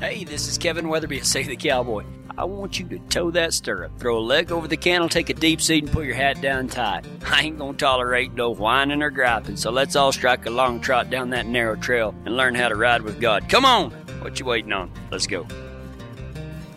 [0.00, 2.04] Hey, this is Kevin Weatherby at Say the Cowboy.
[2.36, 5.34] I want you to toe that stirrup, throw a leg over the cantle, take a
[5.34, 7.06] deep seat, and put your hat down tight.
[7.26, 11.10] I ain't gonna tolerate no whining or griping, so let's all strike a long trot
[11.10, 13.48] down that narrow trail and learn how to ride with God.
[13.48, 13.92] Come on!
[14.20, 14.90] What you waiting on?
[15.12, 15.46] Let's go.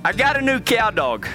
[0.05, 1.27] I got a new cow dog.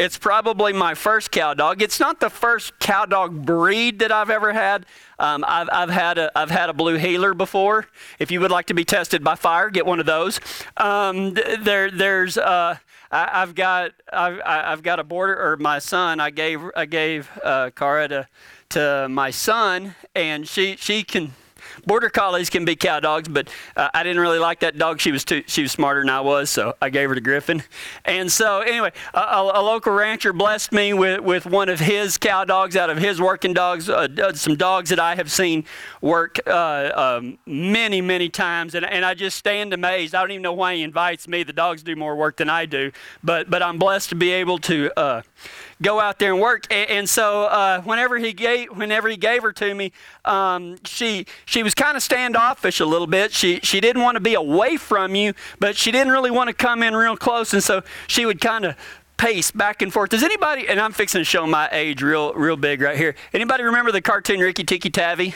[0.00, 1.82] It's probably my first cow dog.
[1.82, 4.86] It's not the first cow dog breed that I've ever had.
[5.18, 7.86] Um, I've, I've, had a, I've had a blue heeler before.
[8.18, 10.40] If you would like to be tested by fire, get one of those.
[10.78, 12.78] Um, there, there's, uh,
[13.10, 16.18] I, have got, I've, I've got a border, or my son.
[16.18, 18.28] I gave, I gave uh, Cara to,
[18.70, 21.34] to my son, and she, she can
[21.90, 25.00] Border collies can be cow dogs, but uh, I didn't really like that dog.
[25.00, 27.64] She was too, she was smarter than I was, so I gave her to Griffin.
[28.04, 32.16] And so anyway, a, a, a local rancher blessed me with, with one of his
[32.16, 35.64] cow dogs out of his working dogs, uh, some dogs that I have seen
[36.00, 40.14] work uh, um, many, many times, and, and I just stand amazed.
[40.14, 41.42] I don't even know why he invites me.
[41.42, 42.92] The dogs do more work than I do,
[43.24, 45.22] but but I'm blessed to be able to uh,
[45.82, 46.66] go out there and work.
[46.70, 49.90] And, and so uh, whenever he gave whenever he gave her to me,
[50.24, 53.32] um, she she was kind of standoffish a little bit.
[53.32, 56.54] She she didn't want to be away from you, but she didn't really want to
[56.54, 58.76] come in real close, and so she would kind of
[59.16, 60.10] pace back and forth.
[60.10, 60.68] Does anybody?
[60.68, 63.14] And I'm fixing to show my age real real big right here.
[63.32, 65.34] Anybody remember the cartoon Rikki Tikki Tavi?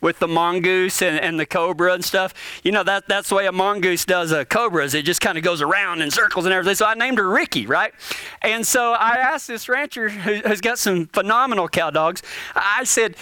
[0.00, 2.32] with the mongoose and, and the cobra and stuff.
[2.64, 5.36] You know, that, that's the way a mongoose does a cobra is it just kind
[5.36, 6.74] of goes around in circles and everything.
[6.74, 7.92] So I named her Ricky, right?
[8.40, 12.22] And so I asked this rancher who, who's got some phenomenal cow dogs,
[12.54, 13.14] I said,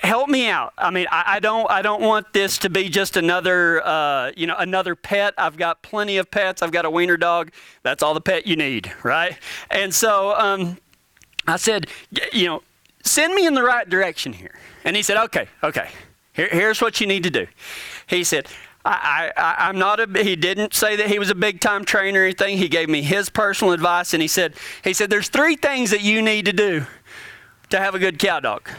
[0.00, 0.72] help me out.
[0.78, 4.46] I mean, I, I, don't, I don't want this to be just another, uh, you
[4.46, 5.34] know, another pet.
[5.36, 6.62] I've got plenty of pets.
[6.62, 7.50] I've got a wiener dog.
[7.82, 9.36] That's all the pet you need, right?
[9.70, 10.78] And so um,
[11.46, 11.88] I said,
[12.32, 12.62] you know,
[13.02, 14.58] send me in the right direction here.
[14.84, 15.90] And he said, okay, okay,
[16.32, 17.46] Here, here's what you need to do.
[18.06, 18.46] He said,
[18.84, 22.20] I, I, I'm not a, he didn't say that he was a big time trainer
[22.20, 22.56] or anything.
[22.56, 24.54] He gave me his personal advice and he said,
[24.84, 26.86] he said, there's three things that you need to do
[27.70, 28.70] to have a good cow dog.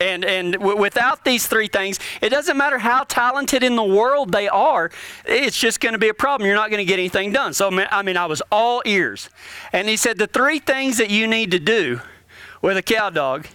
[0.00, 4.32] And, and w- without these three things, it doesn't matter how talented in the world
[4.32, 4.90] they are,
[5.26, 6.46] it's just going to be a problem.
[6.46, 7.52] You're not going to get anything done.
[7.52, 9.28] So, I mean, I was all ears.
[9.72, 12.00] And he said, the three things that you need to do
[12.62, 13.46] with a cow dog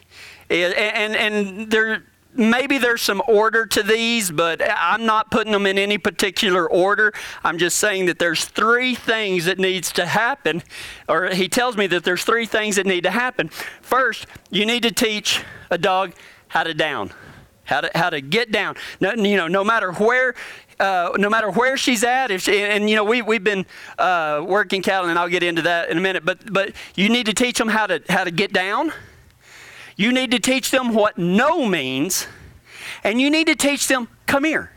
[0.50, 2.03] and, and, and there,
[2.34, 7.13] maybe there's some order to these, but I'm not putting them in any particular order.
[7.44, 10.63] I'm just saying that there's three things that needs to happen,
[11.09, 13.50] or he tells me that there's three things that need to happen.
[13.81, 15.41] First, you need to teach
[15.72, 16.13] a dog
[16.47, 17.11] how to down,
[17.63, 18.75] how to how to get down.
[19.00, 20.35] No, you know, no matter where.
[20.78, 23.66] Uh, no matter where she's at, if she, and you know we we've been
[23.97, 26.25] uh, working cattle, and I'll get into that in a minute.
[26.25, 28.91] But but you need to teach them how to how to get down,
[29.95, 32.28] you need to teach them what no means,
[33.05, 34.69] and you need to teach them, come here.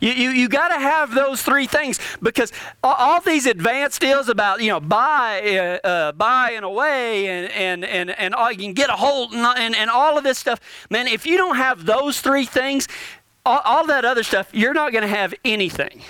[0.00, 2.52] You, you, you got to have those three things because
[2.82, 7.52] all, all, these advanced deals about, you know, buy, uh, uh, buy and away and,
[7.52, 10.38] and, and, and all, you can get a hold and, and, and all of this
[10.38, 10.60] stuff.
[10.90, 12.88] Man, if you don't have those three things,
[13.44, 16.02] all, all that other stuff, you're not going to have anything.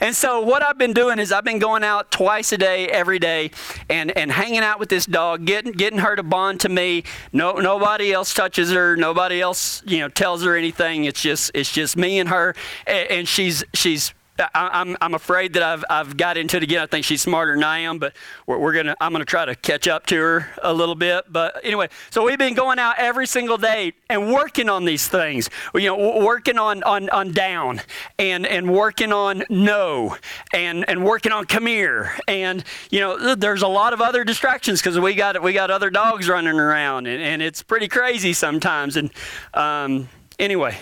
[0.00, 3.18] And so what I've been doing is I've been going out twice a day, every
[3.18, 3.50] day,
[3.88, 7.04] and, and hanging out with this dog, getting getting her to bond to me.
[7.32, 11.04] No nobody else touches her, nobody else, you know, tells her anything.
[11.04, 12.54] It's just it's just me and her
[12.86, 16.82] and, she's she's I, am I'm afraid that I've, I've got into it again.
[16.82, 18.14] I think she's smarter than I am, but
[18.46, 21.24] we're, we're gonna I'm gonna try to catch up to her a little bit.
[21.28, 25.50] But anyway, so we've been going out every single day and working on these things.
[25.74, 27.80] You know, working on on, on down
[28.18, 30.16] and and working on no
[30.52, 34.80] and and working on come here and you know there's a lot of other distractions
[34.80, 38.96] because we got we got other dogs running around and, and it's pretty crazy sometimes.
[38.96, 39.10] And
[39.54, 40.76] um, anyway.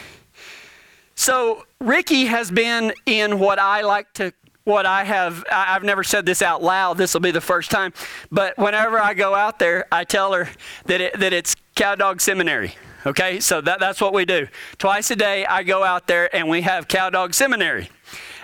[1.16, 4.32] So Ricky has been in what I like to
[4.64, 6.98] what I have, I've never said this out loud.
[6.98, 7.92] This will be the first time.
[8.32, 10.48] But whenever I go out there, I tell her
[10.86, 12.74] that, it, that it's Cow Dog Seminary.
[13.06, 14.48] Okay, so that, that's what we do.
[14.78, 17.90] Twice a day, I go out there and we have Cow Dog Seminary.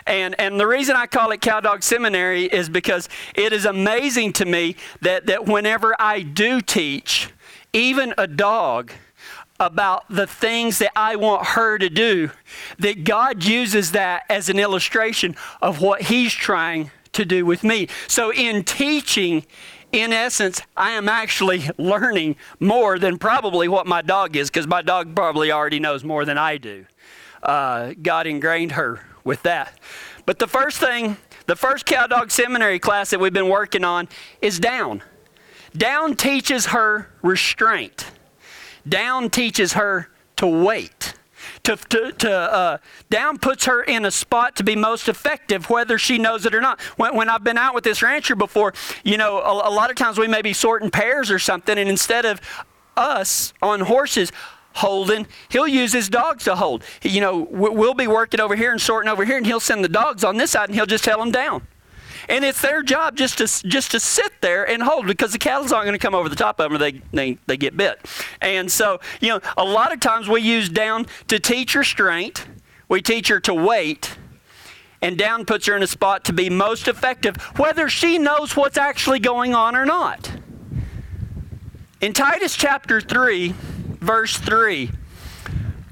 [0.06, 4.32] And, and the reason I call it Cow Dog Seminary is because it is amazing
[4.34, 7.30] to me that, that whenever I do teach,
[7.72, 8.92] even a dog,
[9.62, 12.30] about the things that I want her to do,
[12.78, 17.88] that God uses that as an illustration of what He's trying to do with me.
[18.08, 19.46] So, in teaching,
[19.92, 24.82] in essence, I am actually learning more than probably what my dog is, because my
[24.82, 26.86] dog probably already knows more than I do.
[27.42, 29.78] Uh, God ingrained her with that.
[30.26, 31.16] But the first thing,
[31.46, 34.08] the first cow dog seminary class that we've been working on
[34.40, 35.02] is down.
[35.76, 38.10] Down teaches her restraint.
[38.88, 41.14] Down teaches her to wait.
[41.64, 42.78] to, to, to uh,
[43.10, 46.60] down puts her in a spot to be most effective, whether she knows it or
[46.60, 46.80] not.
[46.96, 48.74] When, when I've been out with this rancher before,
[49.04, 51.88] you know, a, a lot of times we may be sorting pairs or something, and
[51.88, 52.40] instead of
[52.96, 54.32] us on horses
[54.74, 56.82] holding, he'll use his dogs to hold.
[57.02, 59.88] You know, we'll be working over here and sorting over here, and he'll send the
[59.88, 61.66] dogs on this side, and he'll just tell them down.
[62.28, 65.72] And it's their job just to just to sit there and hold because the cattle's
[65.72, 68.00] aren't going to come over the top of them or they, they, they get bit.
[68.40, 72.46] And so, you know, a lot of times we use down to teach restraint.
[72.88, 74.16] We teach her to wait.
[75.00, 78.78] And down puts her in a spot to be most effective, whether she knows what's
[78.78, 80.30] actually going on or not.
[82.00, 83.54] In Titus chapter 3,
[84.00, 84.90] verse 3,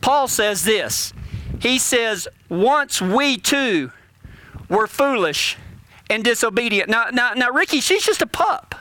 [0.01, 1.13] Paul says this.
[1.61, 3.91] He says, Once we too
[4.69, 5.57] were foolish
[6.11, 6.91] and disobedient.
[6.91, 8.75] Now, now, now, Ricky, she's just a pup.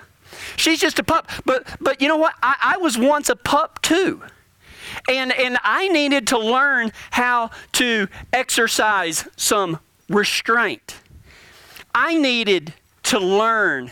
[0.55, 1.29] She's just a pup.
[1.45, 2.33] But, but you know what?
[2.43, 4.21] I, I was once a pup too.
[5.07, 9.79] And, and I needed to learn how to exercise some
[10.09, 10.95] restraint.
[11.93, 12.73] I needed
[13.03, 13.91] to learn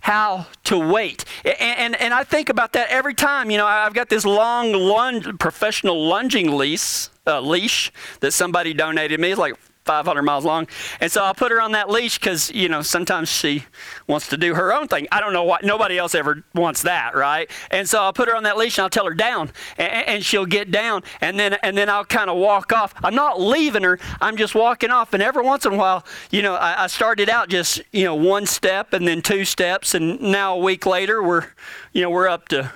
[0.00, 1.24] how to wait.
[1.44, 3.50] And, and, and, I think about that every time.
[3.50, 9.20] You know, I've got this long lunge, professional lunging leash, uh, leash that somebody donated
[9.20, 9.30] me.
[9.30, 9.54] It's like
[9.88, 10.68] 500 miles long.
[11.00, 13.64] And so I put her on that leash because, you know, sometimes she
[14.06, 15.08] wants to do her own thing.
[15.10, 15.60] I don't know why.
[15.62, 17.50] Nobody else ever wants that, right?
[17.70, 20.24] And so I'll put her on that leash and I'll tell her down and, and
[20.24, 21.04] she'll get down.
[21.22, 22.92] And then, and then I'll kind of walk off.
[23.02, 23.98] I'm not leaving her.
[24.20, 25.14] I'm just walking off.
[25.14, 28.14] And every once in a while, you know, I, I started out just, you know,
[28.14, 29.94] one step and then two steps.
[29.94, 31.46] And now a week later, we're,
[31.94, 32.70] you know, we're up to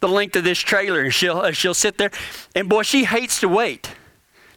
[0.00, 2.10] the length of this trailer and she'll, she'll sit there.
[2.54, 3.90] And boy, she hates to wait.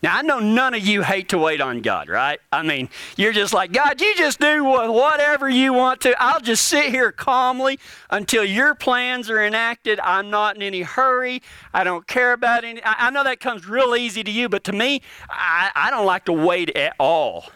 [0.04, 2.40] Now, I know none of you hate to wait on God, right?
[2.52, 6.16] I mean, you're just like, God, you just do whatever you want to.
[6.20, 10.00] I'll just sit here calmly until your plans are enacted.
[10.00, 11.44] I'm not in any hurry.
[11.72, 12.82] I don't care about any.
[12.84, 16.26] I, know that comes real easy to you, but to me, I, I don't like
[16.26, 17.52] to wait at all.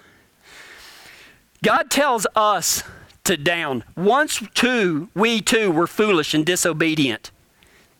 [1.63, 2.83] God tells us
[3.23, 3.83] to down.
[3.95, 7.31] Once too, we too were foolish and disobedient.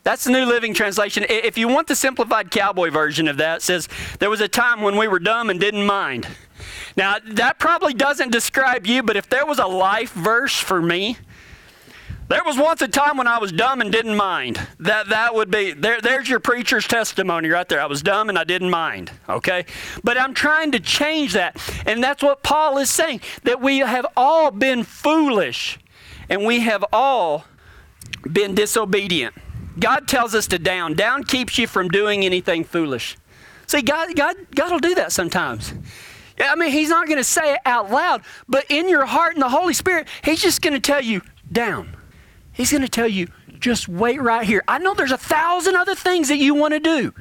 [0.06, 1.26] That's the New Living Translation.
[1.28, 3.88] If you want the simplified cowboy version of that, it says,
[4.20, 6.28] There was a time when we were dumb and didn't mind.
[6.96, 11.16] Now, that probably doesn't describe you, but if there was a life verse for me,
[12.28, 14.64] there was once a time when I was dumb and didn't mind.
[14.78, 17.80] That that would be there there's your preacher's testimony right there.
[17.80, 19.66] I was dumb and I didn't mind, okay?
[20.04, 21.60] But I'm trying to change that.
[21.84, 25.80] And that's what Paul is saying that we have all been foolish
[26.28, 27.44] and we have all
[28.22, 29.34] been disobedient.
[29.78, 30.94] God tells us to down.
[30.94, 33.16] Down keeps you from doing anything foolish.
[33.66, 35.74] See, God, God, God will do that sometimes.
[36.40, 39.42] I mean, He's not going to say it out loud, but in your heart and
[39.42, 41.96] the Holy Spirit, He's just going to tell you down.
[42.52, 43.28] He's going to tell you,
[43.58, 44.62] just wait right here.
[44.68, 47.12] I know there's a thousand other things that you want to do,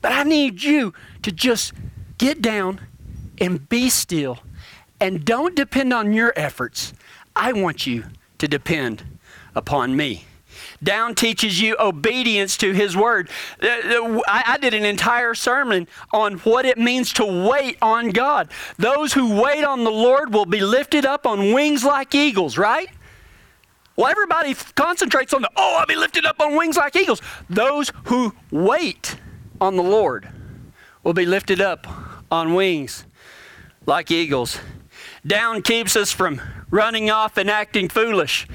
[0.00, 0.92] but I need you
[1.22, 1.72] to just
[2.18, 2.80] get down
[3.38, 4.38] and be still
[5.00, 6.92] and don't depend on your efforts.
[7.34, 8.04] I want you
[8.38, 9.04] to depend
[9.54, 10.24] upon me.
[10.82, 13.30] Down teaches you obedience to His Word.
[13.60, 18.50] I did an entire sermon on what it means to wait on God.
[18.78, 22.88] Those who wait on the Lord will be lifted up on wings like eagles, right?
[23.96, 27.22] Well, everybody concentrates on the, oh, I'll be lifted up on wings like eagles.
[27.48, 29.16] Those who wait
[29.60, 30.28] on the Lord
[31.02, 31.86] will be lifted up
[32.30, 33.06] on wings
[33.86, 34.58] like eagles.
[35.26, 38.46] Down keeps us from running off and acting foolish.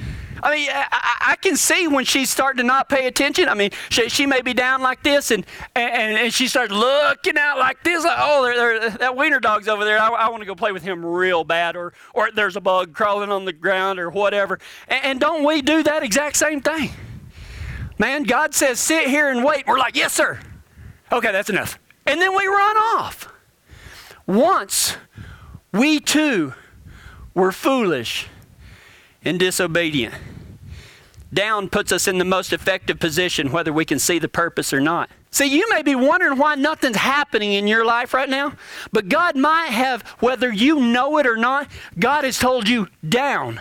[0.42, 3.48] I mean, I, I, can see when she's starting to not pay attention.
[3.48, 5.46] I mean, she, she may be down like this, and,
[5.76, 8.04] and, and she starts looking out like this.
[8.04, 10.00] Like, oh, they're, they're, that wiener dog's over there.
[10.00, 11.76] I, I want to go play with him real bad.
[11.76, 14.58] Or, or there's a bug crawling on the ground or whatever.
[14.88, 16.90] And, and don't we do that exact same thing?
[17.98, 19.66] Man, God says, sit here and wait.
[19.66, 20.40] We're like, yes, sir.
[21.12, 21.78] Okay, that's enough.
[22.04, 23.32] And then we run off.
[24.26, 24.96] Once
[25.72, 26.54] we too
[27.34, 28.26] were foolish
[29.24, 30.14] and disobedient.
[31.32, 34.80] Down puts us in the most effective position, whether we can see the purpose or
[34.80, 35.08] not.
[35.30, 38.52] See, you may be wondering why nothing's happening in your life right now,
[38.92, 43.60] but God might have, whether you know it or not, God has told you down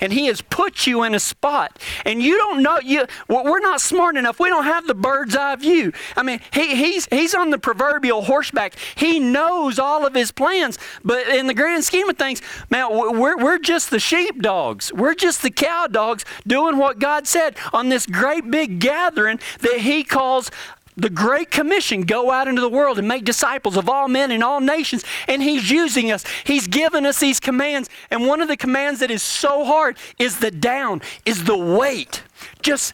[0.00, 1.78] and he has put you in a spot.
[2.04, 4.38] And you don't know you we're not smart enough.
[4.40, 5.92] We don't have the bird's eye view.
[6.16, 8.74] I mean he, he's he's on the proverbial horseback.
[8.94, 10.78] He knows all of his plans.
[11.04, 15.14] But in the grand scheme of things man we're, we're just the sheep dogs we're
[15.14, 20.04] just the cow dogs doing what god said on this great big gathering that he
[20.04, 20.50] calls
[20.96, 24.44] the Great Commission go out into the world and make disciples of all men and
[24.44, 25.04] all nations.
[25.26, 26.24] And He's using us.
[26.44, 27.88] He's given us these commands.
[28.10, 32.22] And one of the commands that is so hard is the down, is the wait.
[32.62, 32.92] Just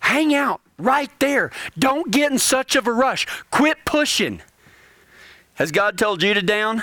[0.00, 1.50] hang out right there.
[1.78, 3.26] Don't get in such of a rush.
[3.50, 4.42] Quit pushing.
[5.54, 6.82] Has God told you to down?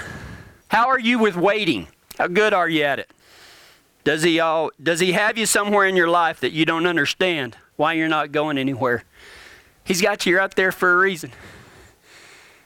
[0.68, 1.88] How are you with waiting?
[2.18, 3.10] How good are you at it?
[4.04, 7.58] Does he all does he have you somewhere in your life that you don't understand
[7.76, 9.04] why you're not going anywhere?
[9.88, 11.32] He's got you out there for a reason.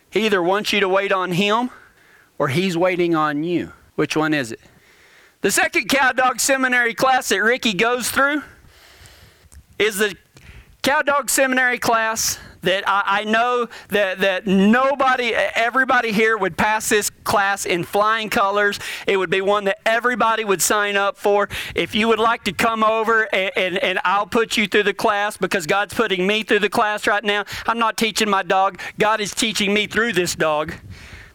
[0.10, 1.70] He either wants you to wait on him
[2.40, 3.74] or he's waiting on you.
[3.94, 4.60] Which one is it?
[5.42, 8.42] The second cow dog seminary class that Ricky goes through
[9.78, 10.16] is the
[10.82, 16.90] cow dog seminary class that I, I, know that, that nobody, everybody here would pass
[16.90, 18.80] this class in flying colors.
[19.08, 21.50] It would be one that everybody would sign up for.
[21.76, 24.94] If you would like to come over and, and, and I'll put you through the
[24.94, 27.46] class because God's putting me through the class right now.
[27.66, 30.74] I'm not teaching my dog, God is teaching me through this dog.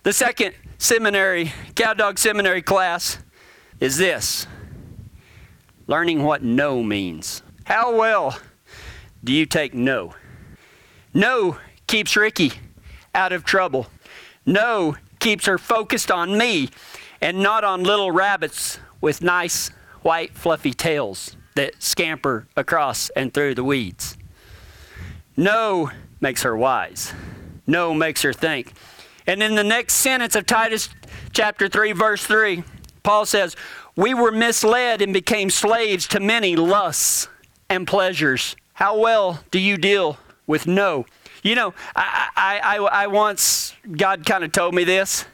[0.02, 3.18] The second seminary, cow dog seminary class
[3.80, 4.46] is this
[5.88, 7.42] learning what no means.
[7.64, 8.38] How well
[9.26, 10.14] do you take no?
[11.12, 12.52] No keeps Ricky
[13.12, 13.88] out of trouble.
[14.46, 16.70] No keeps her focused on me
[17.20, 19.70] and not on little rabbits with nice
[20.02, 24.16] white fluffy tails that scamper across and through the weeds.
[25.36, 25.90] No
[26.20, 27.12] makes her wise.
[27.66, 28.74] No makes her think.
[29.26, 30.88] And in the next sentence of Titus
[31.32, 32.62] chapter 3 verse 3,
[33.02, 33.56] Paul says,
[33.96, 37.26] "We were misled and became slaves to many lusts
[37.68, 41.06] and pleasures." How well do you deal with no.
[41.42, 45.24] You know, I, I, I, I once, God kind of told me this.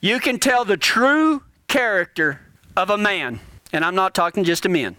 [0.00, 2.40] You can tell the true character
[2.74, 3.40] of a man,
[3.74, 4.96] and I'm not talking just a man.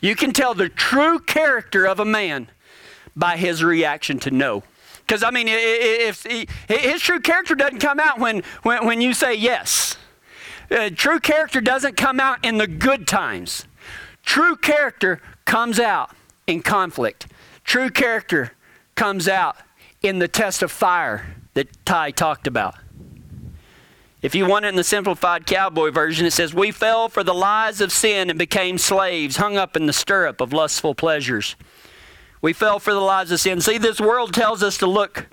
[0.00, 2.48] You can tell the true character of a man
[3.14, 4.64] by his reaction to no.
[5.06, 9.14] Because, I mean, if, if, his true character doesn't come out when, when, when you
[9.14, 9.96] say yes.
[10.72, 13.64] Uh, true character doesn't come out in the good times.
[14.24, 16.10] True character comes out
[16.46, 17.26] in conflict.
[17.64, 18.52] True character
[18.94, 19.56] comes out
[20.02, 22.76] in the test of fire that Ty talked about.
[24.22, 27.34] If you want it in the simplified cowboy version, it says, We fell for the
[27.34, 31.54] lies of sin and became slaves, hung up in the stirrup of lustful pleasures.
[32.40, 33.60] We fell for the lies of sin.
[33.60, 35.26] See, this world tells us to look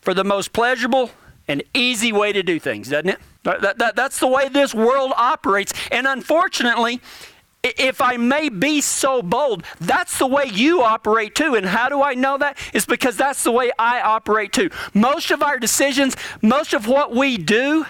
[0.00, 1.10] for the most pleasurable
[1.48, 3.18] and easy way to do things, doesn't it?
[3.42, 5.72] That, that, that's the way this world operates.
[5.90, 7.00] And unfortunately,
[7.62, 11.54] if I may be so bold, that's the way you operate too.
[11.54, 12.58] And how do I know that?
[12.72, 14.70] It's because that's the way I operate too.
[14.94, 17.84] Most of our decisions, most of what we do,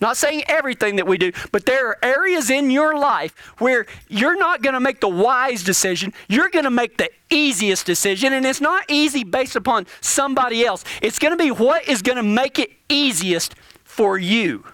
[0.00, 4.36] not saying everything that we do, but there are areas in your life where you're
[4.36, 6.14] not going to make the wise decision.
[6.28, 8.32] You're going to make the easiest decision.
[8.32, 12.16] And it's not easy based upon somebody else, it's going to be what is going
[12.16, 14.64] to make it easiest for you.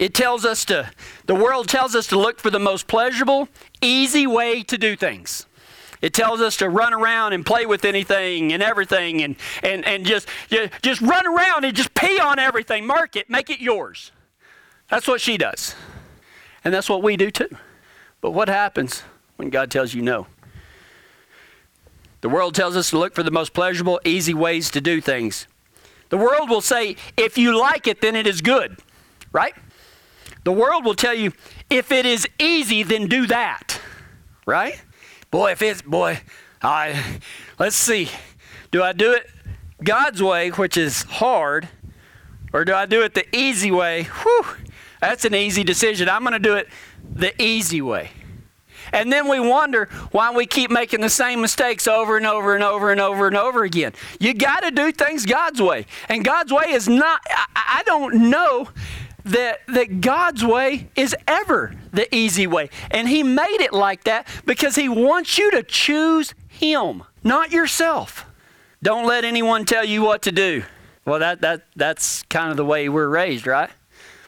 [0.00, 0.90] It tells us to,
[1.26, 3.50] the world tells us to look for the most pleasurable,
[3.82, 5.44] easy way to do things.
[6.00, 10.06] It tells us to run around and play with anything and everything and, and, and
[10.06, 10.26] just,
[10.80, 12.86] just run around and just pee on everything.
[12.86, 14.10] Mark it, make it yours.
[14.88, 15.74] That's what she does.
[16.64, 17.54] And that's what we do too.
[18.22, 19.02] But what happens
[19.36, 20.26] when God tells you no?
[22.22, 25.46] The world tells us to look for the most pleasurable, easy ways to do things.
[26.08, 28.78] The world will say, if you like it, then it is good,
[29.30, 29.54] right?
[30.44, 31.32] The world will tell you,
[31.68, 33.80] if it is easy, then do that.
[34.46, 34.82] Right?
[35.30, 36.20] Boy, if it's, boy,
[36.62, 37.20] I,
[37.58, 38.08] let's see.
[38.70, 39.28] Do I do it
[39.82, 41.68] God's way, which is hard,
[42.52, 44.04] or do I do it the easy way?
[44.04, 44.46] Whew,
[45.00, 46.08] that's an easy decision.
[46.08, 46.68] I'm going to do it
[47.14, 48.10] the easy way.
[48.92, 52.64] And then we wonder why we keep making the same mistakes over and over and
[52.64, 53.92] over and over and over again.
[54.18, 55.86] You got to do things God's way.
[56.08, 58.68] And God's way is not, I, I don't know
[59.30, 62.70] that, that God's way is ever the easy way.
[62.90, 68.26] And He made it like that because He wants you to choose Him, not yourself.
[68.82, 70.64] Don't let anyone tell you what to do.
[71.04, 73.70] Well, that, that, that's kind of the way we're raised, right?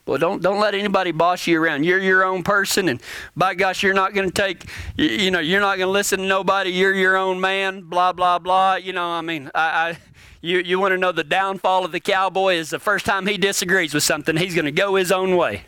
[0.05, 1.85] Well, don't don't let anybody boss you around.
[1.85, 3.01] You're your own person, and
[3.37, 4.65] by gosh, you're not going to take,
[4.97, 6.71] you, know, you're not going to listen to nobody.
[6.71, 7.83] You're your own man.
[7.83, 8.75] Blah blah blah.
[8.75, 9.99] You know, I mean, I, I
[10.41, 13.39] you, you want to know the downfall of the cowboy is the first time he
[13.39, 15.67] disagrees with something, he's going to go his own way.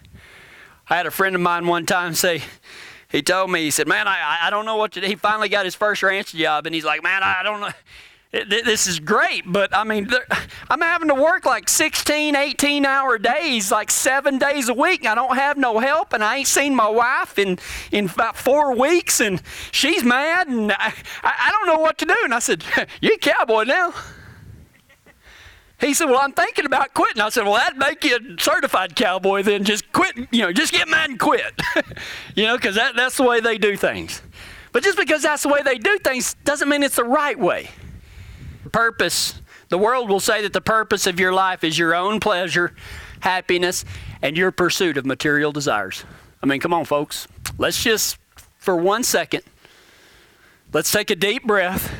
[0.91, 2.43] I had a friend of mine one time say,
[3.09, 5.07] he told me, he said, Man, I, I don't know what to do.
[5.07, 7.71] He finally got his first ranch job, and he's like, Man, I don't know.
[8.49, 10.11] This is great, but I mean,
[10.69, 15.07] I'm having to work like 16, 18 hour days, like seven days a week.
[15.07, 17.61] I don't have no help, and I ain't seen my wife in,
[17.93, 22.17] in about four weeks, and she's mad, and I, I don't know what to do.
[22.25, 22.65] And I said,
[23.01, 23.95] You're cowboy now.
[25.79, 27.23] He said, Well, I'm thinking about quitting.
[27.23, 29.63] I said, Well, that'd make you a certified cowboy then.
[29.63, 31.53] Just quit, you know, just get mad and quit.
[32.35, 34.23] you know, because that, that's the way they do things.
[34.73, 37.71] But just because that's the way they do things doesn't mean it's the right way.
[38.75, 42.75] Purpose The world will say that the purpose of your life is your own pleasure,
[43.21, 43.85] happiness,
[44.21, 46.05] and your pursuit of material desires.
[46.43, 47.29] I mean, come on, folks.
[47.57, 48.19] Let's just,
[48.59, 49.45] for one second,
[50.73, 51.95] let's take a deep breath.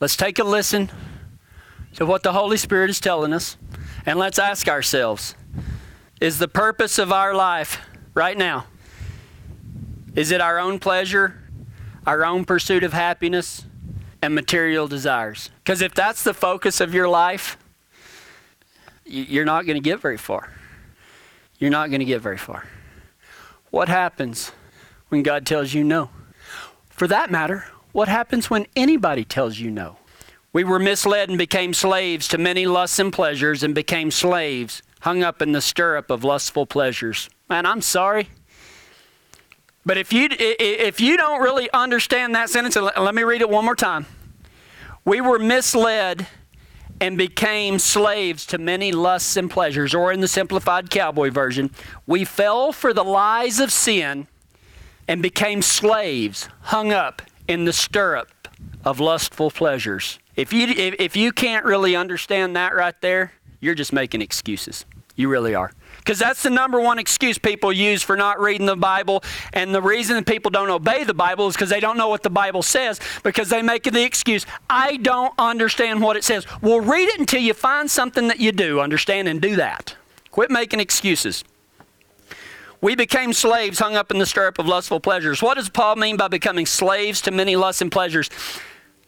[0.00, 0.90] Let's take a listen
[1.96, 3.58] to what the Holy Spirit is telling us.
[4.06, 5.34] And let's ask ourselves
[6.18, 7.78] is the purpose of our life
[8.14, 8.68] right now?
[10.14, 11.42] Is it our own pleasure,
[12.06, 13.66] our own pursuit of happiness,
[14.24, 15.50] and material desires?
[15.62, 17.58] Because if that's the focus of your life,
[19.04, 20.50] you're not going to get very far.
[21.58, 22.66] You're not going to get very far.
[23.70, 24.52] What happens
[25.08, 26.10] when God tells you no?
[26.88, 29.98] For that matter, what happens when anybody tells you no?
[30.52, 35.22] We were misled and became slaves to many lusts and pleasures and became slaves, hung
[35.22, 37.28] up in the stirrup of lustful pleasures.
[37.50, 38.28] Man, I'm sorry.
[39.86, 43.64] But if you, if you don't really understand that sentence, let me read it one
[43.64, 44.06] more time.
[45.04, 46.26] We were misled
[47.00, 51.70] and became slaves to many lusts and pleasures, or in the simplified cowboy version,
[52.06, 54.26] we fell for the lies of sin
[55.06, 58.48] and became slaves hung up in the stirrup
[58.84, 60.18] of lustful pleasures.
[60.36, 64.84] If you, if, if you can't really understand that right there, you're just making excuses.
[65.16, 65.72] You really are.
[66.04, 69.24] Because that's the number one excuse people use for not reading the Bible.
[69.54, 72.28] And the reason people don't obey the Bible is because they don't know what the
[72.30, 76.46] Bible says, because they make the excuse, I don't understand what it says.
[76.60, 79.96] Well, read it until you find something that you do understand and do that.
[80.30, 81.42] Quit making excuses.
[82.82, 85.40] We became slaves hung up in the stirrup of lustful pleasures.
[85.40, 88.28] What does Paul mean by becoming slaves to many lusts and pleasures?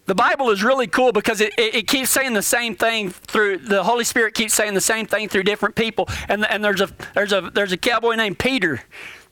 [0.06, 3.58] The Bible is really cool because it, it, it, keeps saying the same thing through
[3.58, 6.08] the Holy Spirit keeps saying the same thing through different people.
[6.28, 8.82] And, and there's a there's a there's a cowboy named Peter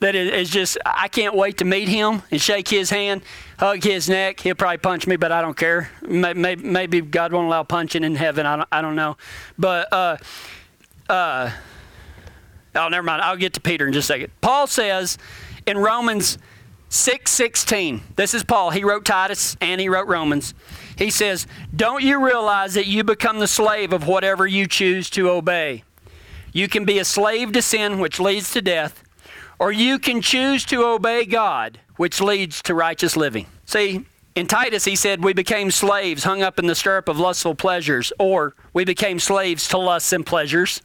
[0.00, 3.22] that is just I can't wait to meet him and shake his hand,
[3.58, 4.40] hug his neck.
[4.40, 5.90] He'll probably punch me, but I don't care.
[6.02, 8.44] Maybe, maybe God won't allow punching in heaven.
[8.44, 9.16] I don't, I don't know.
[9.56, 10.16] But uh,
[11.08, 11.50] uh,
[12.74, 13.22] oh, never mind.
[13.22, 14.32] I'll get to Peter in just a second.
[14.40, 15.18] Paul says
[15.66, 16.36] in Romans
[16.94, 18.02] 6:16.
[18.14, 18.70] This is Paul.
[18.70, 20.54] He wrote Titus and he wrote Romans.
[20.96, 25.28] He says, "Don't you realize that you become the slave of whatever you choose to
[25.28, 25.82] obey?
[26.52, 29.02] You can be a slave to sin which leads to death,
[29.58, 34.04] or you can choose to obey God, which leads to righteous living." See,
[34.36, 38.12] in Titus, he said, We became slaves hung up in the stirrup of lustful pleasures,
[38.20, 40.80] or we became slaves to lusts and pleasures.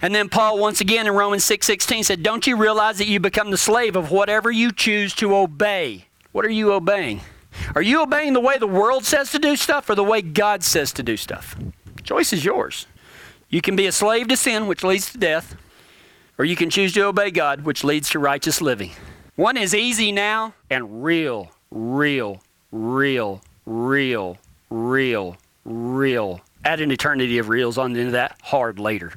[0.00, 3.50] And then Paul once again in Romans 6:16 said, "Don't you realize that you become
[3.50, 7.22] the slave of whatever you choose to obey?" What are you obeying?
[7.74, 10.62] Are you obeying the way the world says to do stuff or the way God
[10.62, 11.56] says to do stuff?
[12.04, 12.86] Choice is yours.
[13.48, 15.56] You can be a slave to sin, which leads to death,
[16.36, 18.92] or you can choose to obey God, which leads to righteous living.
[19.36, 24.38] One is easy now and real, real, real, real,
[24.70, 26.40] real, real.
[26.64, 29.14] Add an eternity of reals on the end of that, hard later.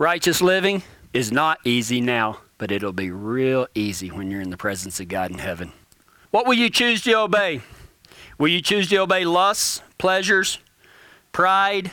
[0.00, 0.82] Righteous living
[1.12, 5.08] is not easy now, but it'll be real easy when you're in the presence of
[5.08, 5.72] God in heaven.
[6.30, 7.60] What will you choose to obey?
[8.38, 10.58] Will you choose to obey lusts, pleasures,
[11.32, 11.90] pride,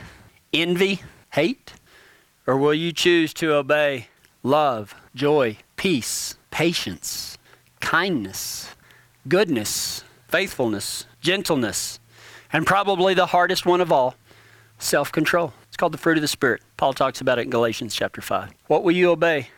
[0.53, 1.01] envy,
[1.33, 1.73] hate?
[2.45, 4.07] Or will you choose to obey
[4.41, 7.37] love, joy, peace, patience,
[7.81, 8.69] kindness,
[9.27, 11.99] goodness, faithfulness, gentleness,
[12.53, 14.15] and probably the hardest one of all,
[14.79, 15.51] self control?
[15.77, 16.63] It's called the fruit of the Spirit.
[16.75, 18.51] Paul talks about it in Galatians chapter 5.
[18.65, 19.49] What will you obey?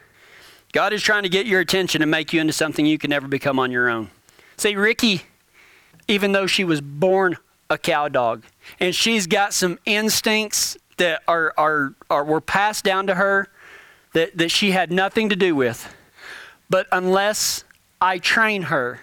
[0.73, 3.29] God is trying to get your attention and make you into something you can never
[3.29, 4.09] become on your own.
[4.57, 5.21] See, Ricky,
[6.09, 7.37] even though she was born
[7.69, 8.43] a cow dog,
[8.81, 13.47] and she's got some instincts that are, are, are were passed down to her
[14.11, 15.87] that, that she had nothing to do with.
[16.69, 17.63] But unless
[18.01, 18.99] I train her,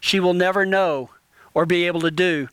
[0.00, 1.10] she will never know
[1.54, 2.48] or be able to do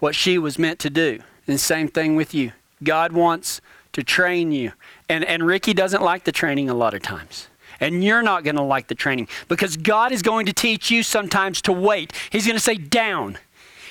[0.00, 1.20] what she was meant to do.
[1.46, 2.50] And same thing with you.
[2.84, 3.60] God wants
[3.92, 4.72] to train you.
[5.08, 7.48] And, and Ricky doesn't like the training a lot of times.
[7.80, 11.02] And you're not going to like the training because God is going to teach you
[11.02, 12.12] sometimes to wait.
[12.30, 13.38] He's going to say, down.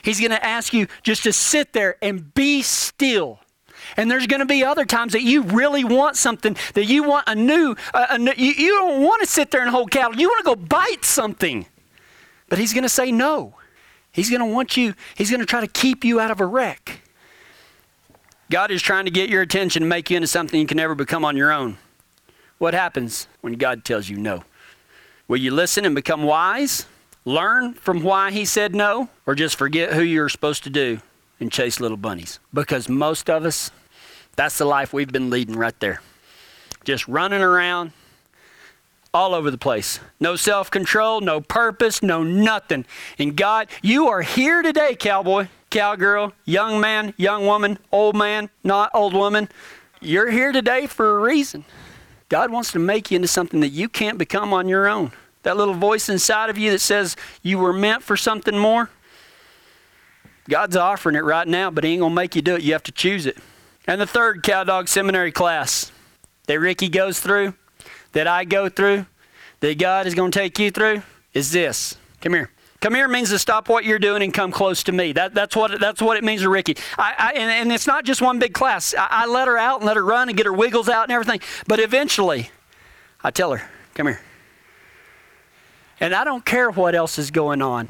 [0.01, 3.39] He's going to ask you just to sit there and be still.
[3.97, 7.25] And there's going to be other times that you really want something, that you want
[7.27, 10.19] a new, uh, a new you, you don't want to sit there and hold cattle.
[10.19, 11.65] You want to go bite something.
[12.47, 13.55] But He's going to say no.
[14.11, 16.45] He's going to want you, He's going to try to keep you out of a
[16.45, 17.00] wreck.
[18.51, 20.93] God is trying to get your attention and make you into something you can never
[20.93, 21.77] become on your own.
[22.57, 24.43] What happens when God tells you no?
[25.29, 26.85] Will you listen and become wise?
[27.23, 29.09] Learn from why He said no?
[29.25, 30.99] Or just forget who you're supposed to do
[31.39, 32.39] and chase little bunnies?
[32.53, 33.71] Because most of us,
[34.35, 36.01] that's the life we've been leading right there.
[36.83, 37.93] Just running around
[39.13, 40.01] all over the place.
[40.19, 42.83] No self control, no purpose, no nothing.
[43.17, 45.47] And God, you are here today, cowboy.
[45.71, 49.49] Cowgirl, young man, young woman, old man, not old woman,
[49.99, 51.65] you're here today for a reason.
[52.29, 55.11] God wants to make you into something that you can't become on your own.
[55.43, 58.89] That little voice inside of you that says you were meant for something more,
[60.49, 62.61] God's offering it right now, but He ain't going to make you do it.
[62.61, 63.37] You have to choose it.
[63.87, 65.91] And the third Cow Dog Seminary class
[66.47, 67.53] that Ricky goes through,
[68.13, 69.05] that I go through,
[69.61, 71.03] that God is going to take you through
[71.33, 71.95] is this.
[72.19, 72.51] Come here.
[72.81, 75.13] Come here means to stop what you're doing and come close to me.
[75.13, 76.75] That, that's, what, that's what it means to Ricky.
[76.97, 78.95] I, I, and, and, it's not just one big class.
[78.97, 81.11] I, I let her out and let her run and get her wiggles out and
[81.11, 81.41] everything.
[81.67, 82.49] But eventually,
[83.23, 84.19] I tell her, come here.
[85.99, 87.89] And I don't care what else is going on.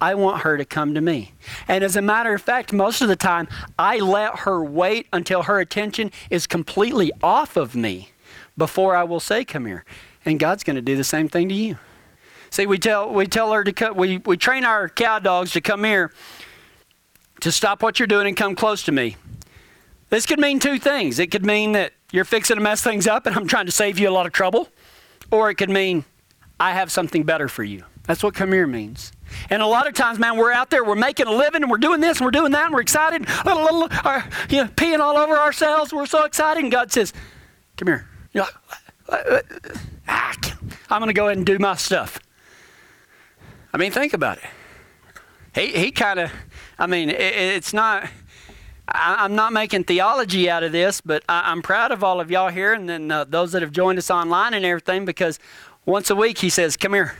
[0.00, 1.34] I want her to come to me.
[1.68, 5.42] And as a matter of fact, most of the time, I let her wait until
[5.42, 8.08] her attention is completely off of me
[8.56, 9.84] before I will say, Come here.
[10.24, 11.76] And God's going to do the same thing to you.
[12.52, 13.96] See, we tell we tell her to cut.
[13.96, 16.12] We we train our cow dogs to come here,
[17.40, 19.16] to stop what you're doing and come close to me.
[20.10, 21.18] This could mean two things.
[21.18, 23.98] It could mean that you're fixing to mess things up and I'm trying to save
[23.98, 24.68] you a lot of trouble,
[25.30, 26.04] or it could mean
[26.60, 27.84] I have something better for you.
[28.02, 29.12] That's what come here means.
[29.48, 31.78] And a lot of times, man, we're out there, we're making a living, and we're
[31.78, 34.98] doing this, and we're doing that, and we're excited, little, little, uh, you know, peeing
[34.98, 35.90] all over ourselves.
[35.90, 37.14] We're so excited, and God says,
[37.78, 39.44] "Come here." You're like,
[40.06, 40.34] ah,
[40.90, 42.18] I'm going to go ahead and do my stuff.
[43.72, 44.44] I mean, think about it.
[45.54, 46.32] He, he kind of,
[46.78, 48.08] I mean, it, it's not,
[48.88, 52.30] I, am not making theology out of this, but I, am proud of all of
[52.30, 55.38] y'all here and then uh, those that have joined us online and everything because
[55.86, 57.14] once a week he says, Come here.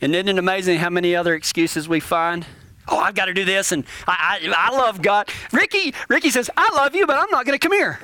[0.00, 2.44] And isn't it amazing how many other excuses we find?
[2.88, 5.30] Oh, I've got to do this, and I, I, I love God.
[5.52, 7.98] Ricky, Ricky says, I love you, but I'm not going to come here.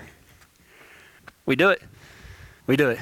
[1.45, 1.83] We do it.
[2.67, 2.99] We do it.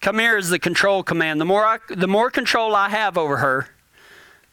[0.00, 1.40] Come here is the control command.
[1.40, 3.68] The more, I, the more control I have over her,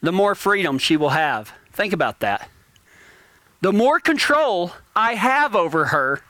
[0.01, 1.53] the more freedom she will have.
[1.71, 2.49] Think about that.
[3.61, 6.21] The more control I have over her,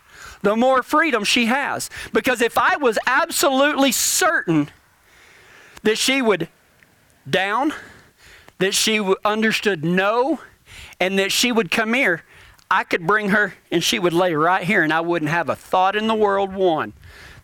[0.44, 1.90] the more freedom she has.
[2.14, 4.70] Because if I was absolutely certain
[5.84, 6.48] that she would
[7.30, 7.74] down,
[8.60, 10.40] that she understood no,
[11.00, 12.24] and that she would come here,
[12.70, 15.56] I could bring her and she would lay right here, and I wouldn't have a
[15.56, 16.94] thought in the world, one,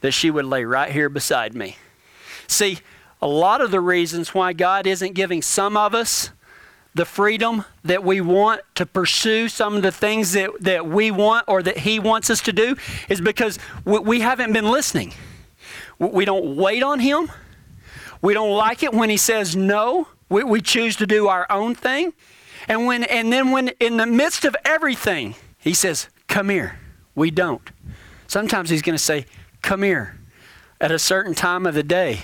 [0.04, 1.78] that she would lay right here beside me.
[2.46, 2.80] See,
[3.22, 6.32] a lot of the reasons why God isn't giving some of us
[6.94, 11.46] the freedom that we want to pursue some of the things that, that we want
[11.48, 12.76] or that He wants us to do
[13.08, 15.14] is because we, we haven't been listening.
[15.98, 17.32] We don't wait on Him.
[18.22, 20.10] We don't like it when He says no.
[20.28, 22.12] We, we choose to do our own thing.
[22.68, 26.78] And, when, and then when in the midst of everything, He says, Come here.
[27.16, 27.72] We don't.
[28.28, 29.26] Sometimes He's going to say,
[29.64, 30.16] come here
[30.80, 32.20] at a certain time of the day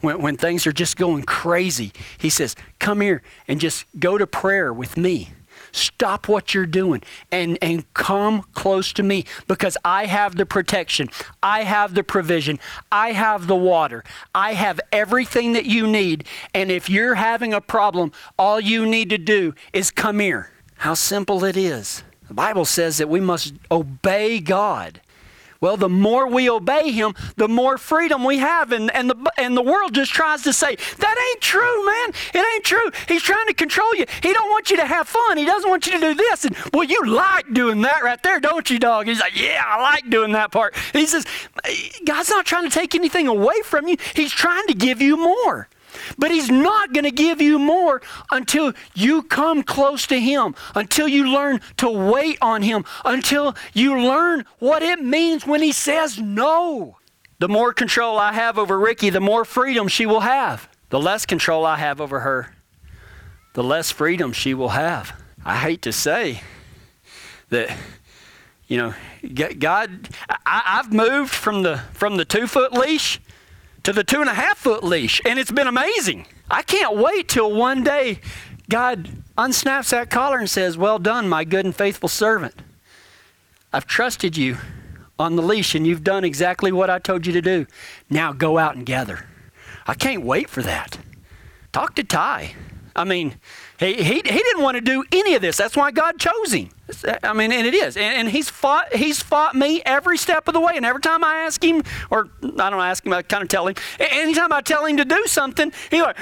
[0.00, 1.92] when, when things are just going crazy.
[2.16, 5.30] He says, Come here and just go to prayer with me.
[5.72, 7.02] Stop what you're doing
[7.32, 11.08] and, and come close to me because I have the protection.
[11.42, 12.60] I have the provision.
[12.92, 14.04] I have the water.
[14.32, 16.28] I have everything that you need.
[16.54, 20.52] And if you're having a problem, all you need to do is come here.
[20.76, 22.04] How simple it is.
[22.28, 25.00] The Bible says that we must obey God
[25.64, 28.70] well, the more we obey him, the more freedom we have.
[28.70, 32.10] And, and, the, and the world just tries to say, that ain't true, man.
[32.34, 32.90] It ain't true.
[33.08, 34.04] He's trying to control you.
[34.22, 35.38] He don't want you to have fun.
[35.38, 36.44] He doesn't want you to do this.
[36.44, 39.06] And, well, you like doing that right there, don't you, dog?
[39.06, 40.74] He's like, yeah, I like doing that part.
[40.92, 41.24] He says,
[42.04, 43.96] God's not trying to take anything away from you.
[44.14, 45.68] He's trying to give you more.
[46.18, 51.08] But He's not going to give you more until you come close to Him, until
[51.08, 56.18] you learn to wait on Him, until you learn what it means when He says
[56.18, 56.98] no.
[57.38, 60.68] The more control I have over Ricky, the more freedom she will have.
[60.90, 62.54] The less control I have over her,
[63.54, 65.20] the less freedom she will have.
[65.44, 66.42] I hate to say
[67.50, 67.76] that
[68.66, 68.94] you know
[69.58, 73.20] god I, have moved from the from the two foot leash
[73.84, 76.26] to the two and a half foot leash, and it's been amazing.
[76.50, 78.18] I can't wait till one day
[78.68, 82.54] God unsnaps that collar and says, Well done, my good and faithful servant.
[83.72, 84.56] I've trusted you
[85.18, 87.66] on the leash, and you've done exactly what I told you to do.
[88.10, 89.26] Now go out and gather.
[89.86, 90.98] I can't wait for that.
[91.72, 92.54] Talk to Ty.
[92.96, 93.36] I mean,
[93.80, 95.56] he, he, he didn't want to do any of this.
[95.56, 96.70] That's why God chose him.
[97.22, 97.96] I mean, and it is.
[97.96, 100.74] And, and, he's fought he's fought me every step of the way.
[100.76, 103.66] And every time I ask him, or I don't ask him, I kind of tell
[103.66, 103.74] him.
[103.98, 106.16] Anytime I tell him to do something, he's like,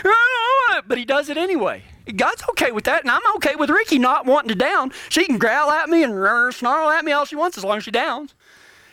[0.86, 1.82] but he does it anyway.
[2.16, 4.92] God's okay with that, and I'm okay with Ricky not wanting to down.
[5.08, 6.12] She can growl at me and
[6.54, 8.34] snarl at me all she wants as long as she downs.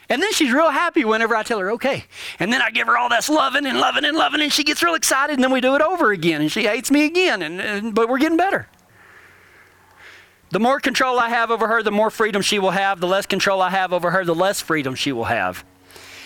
[0.10, 2.06] And then she's real happy whenever I tell her, okay.
[2.40, 4.82] And then I give her all this loving and loving and loving, and she gets
[4.82, 7.62] real excited, and then we do it over again, and she hates me again, and,
[7.62, 8.68] and but we're getting better.
[10.52, 13.00] The more control I have over her, the more freedom she will have.
[13.00, 15.64] The less control I have over her, the less freedom she will have.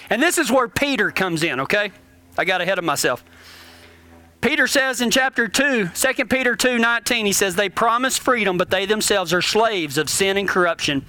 [0.09, 1.91] And this is where Peter comes in, okay?
[2.37, 3.23] I got ahead of myself.
[4.39, 8.69] Peter says in chapter 2, 2 Peter 2 19, he says, They promise freedom, but
[8.69, 11.05] they themselves are slaves of sin and corruption.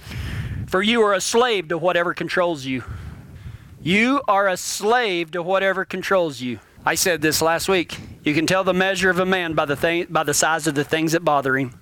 [0.67, 2.83] For you are a slave to whatever controls you.
[3.81, 6.59] You are a slave to whatever controls you.
[6.83, 7.99] I said this last week.
[8.23, 10.73] You can tell the measure of a man by the, thing, by the size of
[10.73, 11.79] the things that bother him.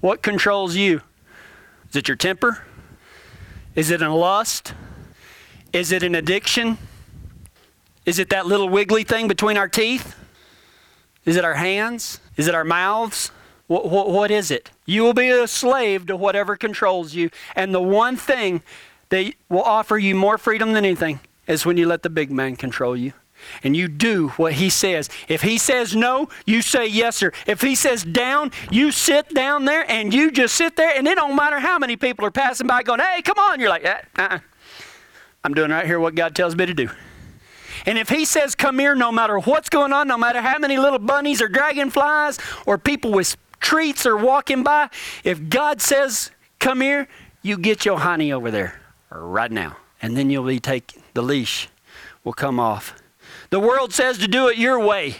[0.00, 1.02] What controls you?
[1.90, 2.64] Is it your temper?
[3.74, 4.74] Is it a lust?
[5.72, 6.78] Is it an addiction?
[8.06, 10.14] Is it that little wiggly thing between our teeth?
[11.24, 12.20] Is it our hands?
[12.36, 13.32] Is it our mouths?
[13.68, 14.70] What, what, what is it?
[14.86, 17.30] You will be a slave to whatever controls you.
[17.54, 18.62] And the one thing
[19.10, 22.56] that will offer you more freedom than anything is when you let the big man
[22.56, 23.12] control you
[23.62, 25.08] and you do what he says.
[25.28, 27.32] If he says no, you say yes, sir.
[27.46, 31.14] If he says down, you sit down there and you just sit there, and it
[31.14, 33.60] don't matter how many people are passing by going, hey, come on.
[33.60, 34.38] You're like, eh, uh-uh.
[35.44, 36.88] I'm doing right here what God tells me to do.
[37.86, 40.76] And if he says come here, no matter what's going on, no matter how many
[40.78, 44.90] little bunnies or dragonflies or people with treats are walking by,
[45.24, 47.08] if God says come here,
[47.42, 49.76] you get your honey over there right now.
[50.00, 51.68] And then you'll be taken, the leash
[52.24, 52.94] will come off.
[53.50, 55.16] The world says to do it your way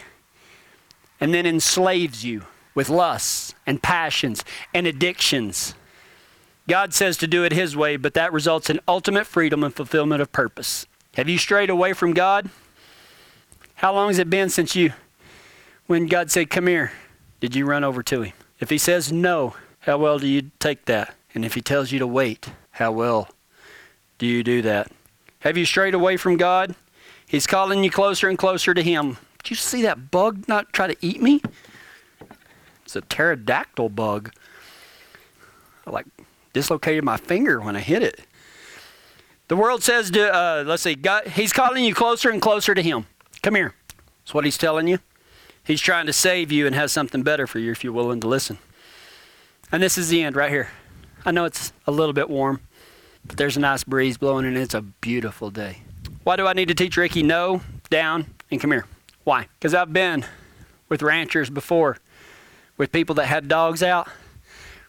[1.19, 2.43] and then enslaves you
[2.75, 5.73] with lusts and passions and addictions.
[6.67, 10.21] God says to do it His way, but that results in ultimate freedom and fulfillment
[10.21, 10.85] of purpose.
[11.15, 12.49] Have you strayed away from God?
[13.75, 14.93] How long has it been since you,
[15.87, 16.91] when God said, Come here,
[17.39, 18.33] did you run over to Him?
[18.59, 21.15] If He says no, how well do you take that?
[21.33, 23.29] And if He tells you to wait, how well
[24.17, 24.91] do you do that?
[25.39, 26.75] Have you strayed away from God?
[27.25, 29.17] He's calling you closer and closer to Him.
[29.43, 31.41] Did you see that bug not try to eat me?
[32.83, 34.33] It's a pterodactyl bug.
[35.85, 36.07] I like
[36.53, 38.21] dislocated my finger when I hit it.
[39.47, 42.81] The world says to, uh, let's see, God, He's calling you closer and closer to
[42.81, 43.05] Him.
[43.41, 43.73] Come here.
[44.23, 44.99] That's what He's telling you.
[45.69, 48.27] He's trying to save you and has something better for you if you're willing to
[48.27, 48.57] listen.
[49.71, 50.69] And this is the end right here.
[51.27, 52.61] I know it's a little bit warm,
[53.23, 55.83] but there's a nice breeze blowing and it's a beautiful day.
[56.23, 58.87] Why do I need to teach Ricky no, down, and come here?
[59.25, 59.45] Why?
[59.59, 60.25] Because I've been
[60.89, 61.97] with ranchers before,
[62.77, 64.07] with people that had dogs out,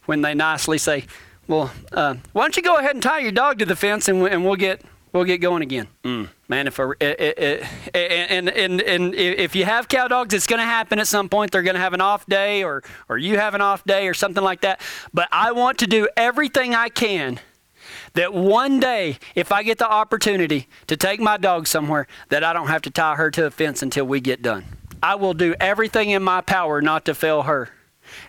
[0.06, 1.04] when they nicely say,
[1.46, 4.26] "Well, uh, why don't you go ahead and tie your dog to the fence, and,
[4.26, 4.80] and we'll get
[5.12, 9.54] we'll get going again." Mm, man, if a, it, it, it, and, and and if
[9.54, 11.52] you have cow dogs, it's going to happen at some point.
[11.52, 14.14] They're going to have an off day, or or you have an off day, or
[14.14, 14.82] something like that.
[15.14, 17.38] But I want to do everything I can
[18.14, 22.52] that one day, if I get the opportunity to take my dog somewhere, that I
[22.52, 24.64] don't have to tie her to a fence until we get done.
[25.02, 27.70] I will do everything in my power not to fail her.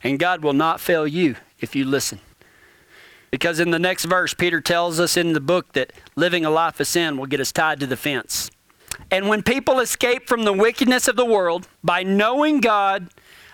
[0.04, 2.20] And God will not fail you if you listen.
[3.32, 6.80] Because in the next verse, Peter tells us in the book that living a life
[6.80, 8.52] of sin will get us tied to the fence.
[9.10, 13.10] And when people escape from the wickedness of the world by knowing God,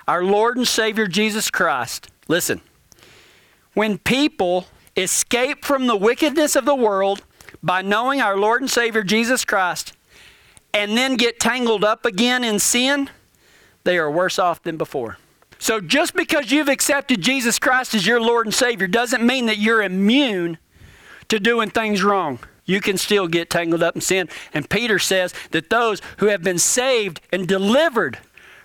[0.07, 2.61] our Lord and Savior Jesus Christ, listen,
[3.73, 7.23] when people escape from the wickedness of the world
[7.61, 9.93] by knowing our Lord and Savior Jesus Christ
[10.73, 13.09] and then get tangled up again in sin,
[13.83, 15.17] they are worse off than before.
[15.60, 19.58] So just because you've accepted Jesus Christ as your Lord and Savior doesn't mean that
[19.58, 20.58] you're immune
[21.30, 22.39] to doing things wrong.
[22.65, 24.30] You can still get tangled up in sin.
[24.54, 28.20] And Peter says that those who have been saved and delivered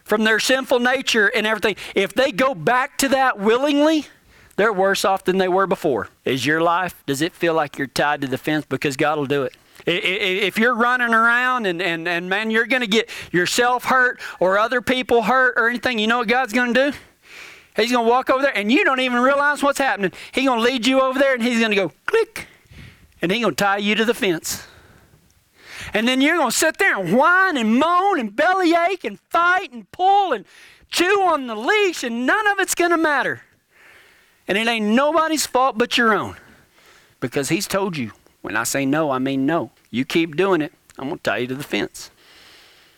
[0.05, 4.07] from their sinful nature and everything, if they go back to that willingly,
[4.57, 6.09] they're worse off than they were before.
[6.25, 8.67] Is your life, does it feel like you're tied to the fence?
[8.69, 9.55] Because God will do it.
[9.87, 14.59] If you're running around and, and, and man, you're going to get yourself hurt or
[14.59, 16.97] other people hurt or anything, you know what God's going to do?
[17.75, 20.13] He's going to walk over there and you don't even realize what's happening.
[20.33, 22.47] He's going to lead you over there and he's going to go click
[23.21, 24.67] and he's going to tie you to the fence.
[25.95, 29.73] And then you're going to sit there and whine and moan and bellyache and fight
[29.73, 30.45] and pull and
[30.91, 33.43] chew on the leash and none of it's going to matter.
[34.47, 36.37] And it ain't nobody's fault but your own.
[37.21, 38.13] Because he's told you,
[38.43, 39.71] when I say no, I mean no.
[39.91, 42.11] You keep doing it, I'm going to tie you to the fence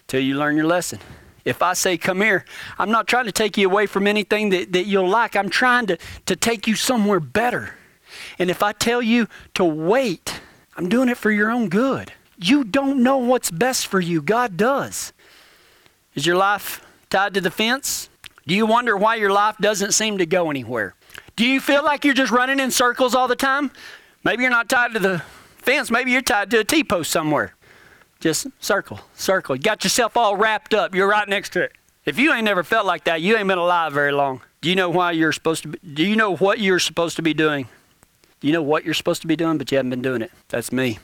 [0.08, 0.98] till you learn your lesson.
[1.44, 2.44] If I say, come here,
[2.78, 5.36] I'm not trying to take you away from anything that, that you'll like.
[5.36, 7.74] I'm trying to, to take you somewhere better.
[8.38, 10.40] And if I tell you to wait,
[10.76, 12.12] I'm doing it for your own good.
[12.38, 15.12] You don't know what's best for you, God does.
[16.14, 18.08] Is your life tied to the fence?
[18.46, 20.94] Do you wonder why your life doesn't seem to go anywhere?
[21.36, 23.70] Do you feel like you're just running in circles all the time?
[24.24, 25.22] Maybe you're not tied to the
[25.58, 25.90] fence.
[25.90, 27.54] Maybe you're tied to a T post somewhere.
[28.20, 29.54] Just circle, circle.
[29.54, 30.94] You got yourself all wrapped up.
[30.94, 31.72] You're right next to it.
[32.06, 34.40] If you ain't never felt like that, you ain't been alive very long.
[34.60, 37.22] Do you know why you're supposed to be, do you know what you're supposed to
[37.22, 37.68] be doing?
[38.40, 40.30] Do you know what you're supposed to be doing, but you haven't been doing it?
[40.48, 40.98] That's me.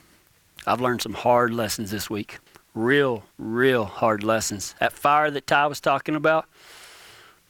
[0.65, 2.39] I've learned some hard lessons this week.
[2.73, 4.75] Real, real hard lessons.
[4.79, 6.45] That fire that Ty was talking about,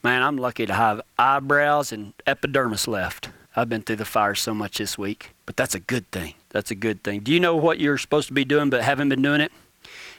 [0.04, 3.30] man, I'm lucky to have eyebrows and epidermis left.
[3.56, 6.36] I've been through the fire so much this week, but that's a good thing.
[6.50, 7.20] That's a good thing.
[7.20, 9.52] Do you know what you're supposed to be doing but haven't been doing it?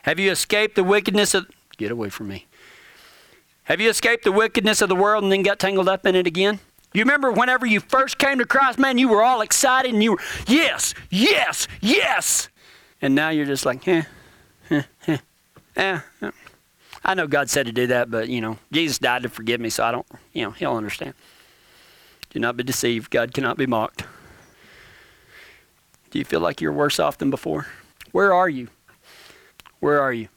[0.03, 1.47] Have you escaped the wickedness of.
[1.79, 2.47] Get away from me.
[3.65, 6.27] Have you escaped the wickedness of the world and then got tangled up in it
[6.27, 6.61] again?
[6.93, 10.13] You remember whenever you first came to Christ, man, you were all excited and you
[10.13, 12.51] were, yes, yes, yes.
[13.01, 14.03] And now you're just like, eh,
[14.71, 15.19] eh, eh,
[15.77, 16.01] eh.
[17.05, 19.71] I know God said to do that, but, you know, Jesus died to forgive me,
[19.71, 21.15] so I don't, you know, he'll understand.
[22.33, 23.11] Do not be deceived.
[23.11, 24.05] God cannot be mocked.
[26.11, 27.67] Do you feel like you're worse off than before?
[28.11, 28.69] Where are you?
[29.81, 30.29] Where are you?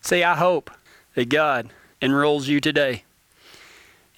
[0.00, 0.72] Say, I hope
[1.14, 1.70] that God
[2.02, 3.04] enrolls you today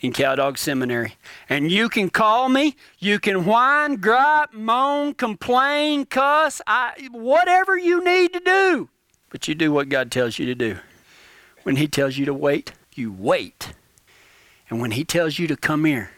[0.00, 1.16] in Cowdog Seminary.
[1.50, 8.02] And you can call me, you can whine, gripe, moan, complain, cuss, I, whatever you
[8.02, 8.88] need to do.
[9.28, 10.78] But you do what God tells you to do.
[11.62, 13.72] When He tells you to wait, you wait.
[14.70, 16.10] And when He tells you to come here,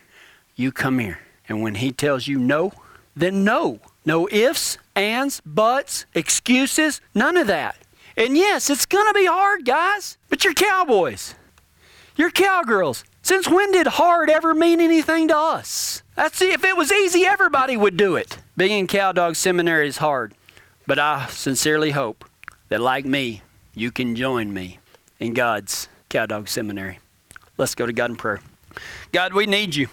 [0.56, 1.18] you come here.
[1.48, 2.72] And when He tells you no,
[3.14, 3.80] then no.
[4.04, 7.76] No ifs, ands, buts, excuses, none of that.
[8.16, 11.34] And yes, it's going to be hard, guys, but you're cowboys.
[12.16, 13.04] You're cowgirls.
[13.22, 16.02] Since when did hard ever mean anything to us?
[16.14, 18.38] That's if it was easy, everybody would do it.
[18.56, 20.34] Being in Cowdog Seminary is hard,
[20.86, 22.24] but I sincerely hope
[22.68, 23.42] that, like me,
[23.74, 24.78] you can join me
[25.18, 27.00] in God's Cowdog Seminary.
[27.56, 28.40] Let's go to God in prayer.
[29.10, 29.88] God, we need you.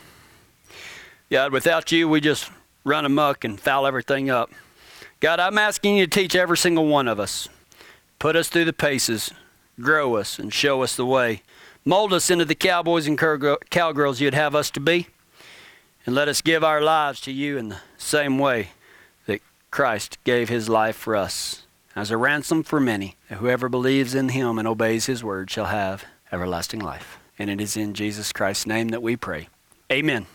[1.32, 2.52] God, without you, we just
[2.84, 4.52] run amuck and foul everything up.
[5.22, 7.48] God, I'm asking you to teach every single one of us.
[8.20, 9.32] Put us through the paces,
[9.80, 11.41] grow us, and show us the way.
[11.86, 15.08] Mold us into the cowboys and cowgirls you'd have us to be.
[16.06, 18.72] And let us give our lives to you in the same way
[19.26, 19.41] that
[19.72, 21.65] Christ gave his life for us
[21.96, 23.15] as a ransom for many.
[23.30, 27.20] Whoever believes in him and obeys his word shall have everlasting life.
[27.39, 29.48] And it is in Jesus Christ's name that we pray.
[29.89, 30.26] Amen.